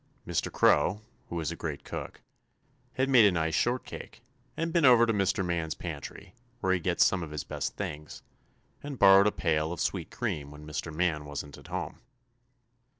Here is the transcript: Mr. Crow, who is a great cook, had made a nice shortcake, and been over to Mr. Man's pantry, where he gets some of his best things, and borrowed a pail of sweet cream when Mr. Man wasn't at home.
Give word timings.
Mr. 0.25 0.51
Crow, 0.51 1.03
who 1.29 1.39
is 1.39 1.51
a 1.51 1.55
great 1.55 1.83
cook, 1.83 2.21
had 2.93 3.07
made 3.07 3.25
a 3.27 3.31
nice 3.31 3.53
shortcake, 3.53 4.23
and 4.57 4.73
been 4.73 4.83
over 4.83 5.05
to 5.05 5.13
Mr. 5.13 5.45
Man's 5.45 5.75
pantry, 5.75 6.33
where 6.59 6.73
he 6.73 6.79
gets 6.79 7.05
some 7.05 7.21
of 7.21 7.29
his 7.29 7.43
best 7.43 7.75
things, 7.75 8.23
and 8.81 8.97
borrowed 8.97 9.27
a 9.27 9.31
pail 9.31 9.71
of 9.71 9.79
sweet 9.79 10.09
cream 10.09 10.49
when 10.49 10.65
Mr. 10.65 10.91
Man 10.91 11.23
wasn't 11.25 11.55
at 11.59 11.67
home. 11.67 11.99